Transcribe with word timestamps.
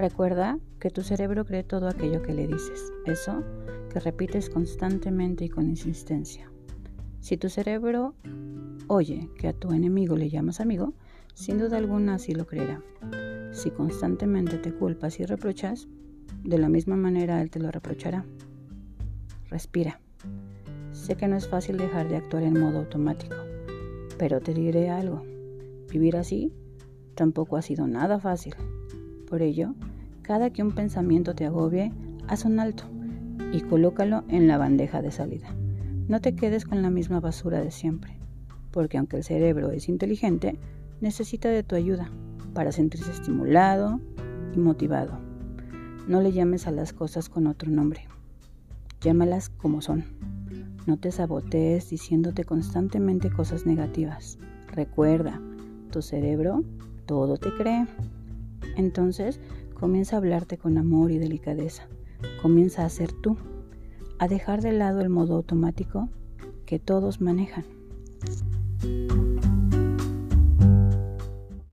Recuerda 0.00 0.58
que 0.78 0.88
tu 0.88 1.02
cerebro 1.02 1.44
cree 1.44 1.62
todo 1.62 1.86
aquello 1.86 2.22
que 2.22 2.32
le 2.32 2.46
dices, 2.46 2.90
eso 3.04 3.44
que 3.92 4.00
repites 4.00 4.48
constantemente 4.48 5.44
y 5.44 5.50
con 5.50 5.68
insistencia. 5.68 6.50
Si 7.20 7.36
tu 7.36 7.50
cerebro 7.50 8.14
oye 8.86 9.28
que 9.36 9.48
a 9.48 9.52
tu 9.52 9.72
enemigo 9.72 10.16
le 10.16 10.30
llamas 10.30 10.58
amigo, 10.60 10.94
sin 11.34 11.58
duda 11.58 11.76
alguna 11.76 12.14
así 12.14 12.32
lo 12.32 12.46
creerá. 12.46 12.82
Si 13.52 13.70
constantemente 13.70 14.56
te 14.56 14.72
culpas 14.72 15.20
y 15.20 15.26
reprochas, 15.26 15.86
de 16.44 16.56
la 16.56 16.70
misma 16.70 16.96
manera 16.96 17.42
él 17.42 17.50
te 17.50 17.60
lo 17.60 17.70
reprochará. 17.70 18.24
Respira. 19.50 20.00
Sé 20.92 21.16
que 21.16 21.28
no 21.28 21.36
es 21.36 21.46
fácil 21.46 21.76
dejar 21.76 22.08
de 22.08 22.16
actuar 22.16 22.44
en 22.44 22.58
modo 22.58 22.78
automático, 22.78 23.36
pero 24.16 24.40
te 24.40 24.54
diré 24.54 24.88
algo. 24.88 25.22
Vivir 25.90 26.16
así 26.16 26.54
tampoco 27.14 27.58
ha 27.58 27.62
sido 27.62 27.86
nada 27.86 28.18
fácil. 28.18 28.54
Por 29.28 29.42
ello, 29.42 29.74
cada 30.30 30.50
que 30.50 30.62
un 30.62 30.70
pensamiento 30.70 31.34
te 31.34 31.44
agobie, 31.44 31.92
haz 32.28 32.44
un 32.44 32.60
alto 32.60 32.84
y 33.52 33.62
colócalo 33.62 34.22
en 34.28 34.46
la 34.46 34.58
bandeja 34.58 35.02
de 35.02 35.10
salida. 35.10 35.48
No 36.06 36.20
te 36.20 36.36
quedes 36.36 36.64
con 36.64 36.82
la 36.82 36.88
misma 36.88 37.18
basura 37.18 37.60
de 37.60 37.72
siempre, 37.72 38.16
porque 38.70 38.96
aunque 38.96 39.16
el 39.16 39.24
cerebro 39.24 39.72
es 39.72 39.88
inteligente, 39.88 40.56
necesita 41.00 41.48
de 41.48 41.64
tu 41.64 41.74
ayuda 41.74 42.12
para 42.54 42.70
sentirse 42.70 43.10
estimulado 43.10 43.98
y 44.54 44.60
motivado. 44.60 45.18
No 46.06 46.20
le 46.20 46.30
llames 46.30 46.68
a 46.68 46.70
las 46.70 46.92
cosas 46.92 47.28
con 47.28 47.48
otro 47.48 47.68
nombre. 47.68 48.06
Llámalas 49.00 49.48
como 49.48 49.82
son. 49.82 50.04
No 50.86 50.96
te 50.96 51.10
sabotees 51.10 51.90
diciéndote 51.90 52.44
constantemente 52.44 53.32
cosas 53.32 53.66
negativas. 53.66 54.38
Recuerda, 54.68 55.40
tu 55.90 56.02
cerebro 56.02 56.62
todo 57.04 57.36
te 57.36 57.52
cree. 57.52 57.84
Entonces, 58.76 59.40
comienza 59.80 60.16
a 60.16 60.18
hablarte 60.18 60.58
con 60.58 60.76
amor 60.76 61.10
y 61.10 61.18
delicadeza. 61.18 61.88
Comienza 62.42 62.84
a 62.84 62.88
ser 62.90 63.12
tú, 63.12 63.38
a 64.18 64.28
dejar 64.28 64.60
de 64.60 64.72
lado 64.72 65.00
el 65.00 65.08
modo 65.08 65.36
automático 65.36 66.10
que 66.66 66.78
todos 66.78 67.22
manejan. 67.22 67.64